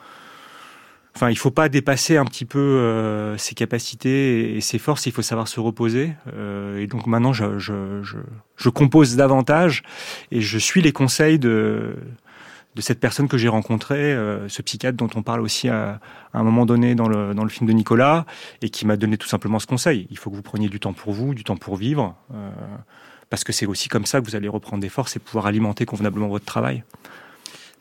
Enfin, 1.14 1.30
il 1.30 1.36
faut 1.36 1.50
pas 1.50 1.68
dépasser 1.68 2.16
un 2.16 2.24
petit 2.24 2.46
peu 2.46 2.58
euh, 2.58 3.36
ses 3.36 3.54
capacités 3.54 4.56
et, 4.56 4.60
ses 4.60 4.78
forces. 4.78 5.06
Il 5.06 5.12
faut 5.12 5.22
savoir 5.22 5.46
se 5.46 5.60
reposer. 5.60 6.14
Euh, 6.34 6.78
et 6.78 6.86
donc 6.86 7.06
maintenant, 7.06 7.32
je, 7.32 7.58
je, 7.58 8.02
je, 8.02 8.16
je, 8.56 8.68
compose 8.70 9.14
davantage 9.14 9.82
et 10.30 10.40
je 10.40 10.58
suis 10.58 10.80
les 10.80 10.92
conseils 10.92 11.38
de 11.38 11.96
de 12.74 12.80
cette 12.80 13.00
personne 13.00 13.28
que 13.28 13.36
j'ai 13.36 13.48
rencontrée, 13.48 14.14
euh, 14.14 14.48
ce 14.48 14.62
psychiatre 14.62 14.96
dont 14.96 15.10
on 15.14 15.22
parle 15.22 15.40
aussi 15.40 15.68
à, 15.68 16.00
un 16.32 16.42
moment 16.42 16.64
donné 16.64 16.94
dans 16.94 17.08
le, 17.08 17.34
dans 17.34 17.44
le 17.44 17.50
film 17.50 17.68
de 17.68 17.72
Nicolas, 17.72 18.24
et 18.62 18.70
qui 18.70 18.86
m'a 18.86 18.96
donné 18.96 19.18
tout 19.18 19.28
simplement 19.28 19.58
ce 19.58 19.66
conseil. 19.66 20.06
Il 20.10 20.18
faut 20.18 20.30
que 20.30 20.36
vous 20.36 20.42
preniez 20.42 20.68
du 20.68 20.80
temps 20.80 20.92
pour 20.92 21.12
vous, 21.12 21.34
du 21.34 21.44
temps 21.44 21.56
pour 21.56 21.76
vivre, 21.76 22.16
euh, 22.32 22.50
parce 23.28 23.44
que 23.44 23.52
c'est 23.52 23.66
aussi 23.66 23.88
comme 23.88 24.06
ça 24.06 24.20
que 24.20 24.26
vous 24.26 24.36
allez 24.36 24.48
reprendre 24.48 24.80
des 24.80 24.88
forces 24.88 25.16
et 25.16 25.18
pouvoir 25.18 25.46
alimenter 25.46 25.84
convenablement 25.84 26.28
votre 26.28 26.46
travail. 26.46 26.82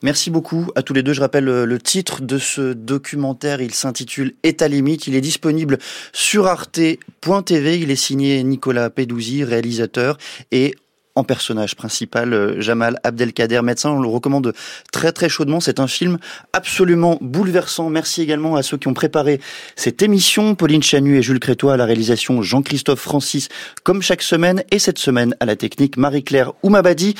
Merci 0.02 0.30
beaucoup 0.30 0.68
à 0.74 0.82
tous 0.82 0.94
les 0.94 1.04
deux. 1.04 1.12
Je 1.12 1.20
rappelle 1.20 1.48
euh, 1.48 1.64
le 1.64 1.78
titre 1.78 2.22
de 2.22 2.36
ce 2.38 2.72
documentaire. 2.72 3.62
Il 3.62 3.72
s'intitule 3.72 4.34
État 4.42 4.66
limite. 4.66 5.06
Il 5.06 5.14
est 5.14 5.20
disponible 5.20 5.78
sur 6.12 6.48
arte.tv. 6.48 7.78
Il 7.78 7.90
est 7.90 7.96
signé 7.96 8.42
Nicolas 8.42 8.90
Pedouzi, 8.90 9.44
réalisateur, 9.44 10.18
et 10.50 10.74
en 11.14 11.24
personnage 11.24 11.76
principal, 11.76 12.32
euh, 12.32 12.60
Jamal 12.60 12.98
Abdelkader, 13.04 13.60
médecin. 13.62 13.90
On 13.90 14.00
le 14.00 14.08
recommande 14.08 14.54
très 14.92 15.12
très 15.12 15.28
chaudement. 15.28 15.60
C'est 15.60 15.80
un 15.80 15.86
film 15.86 16.18
absolument 16.52 17.18
bouleversant. 17.20 17.90
Merci 17.90 18.22
également 18.22 18.56
à 18.56 18.62
ceux 18.62 18.78
qui 18.78 18.88
ont 18.88 18.94
préparé 18.94 19.40
cette 19.76 20.02
émission. 20.02 20.54
Pauline 20.54 20.82
Chanu 20.82 21.18
et 21.18 21.22
Jules 21.22 21.40
Crétois 21.40 21.74
à 21.74 21.76
la 21.76 21.84
réalisation, 21.84 22.42
Jean-Christophe 22.42 23.00
Francis, 23.00 23.48
comme 23.82 24.02
chaque 24.02 24.22
semaine. 24.22 24.62
Et 24.70 24.78
cette 24.78 24.98
semaine 24.98 25.34
à 25.40 25.44
la 25.44 25.56
technique, 25.56 25.96
Marie-Claire 25.96 26.52
Oumabadi. 26.62 27.14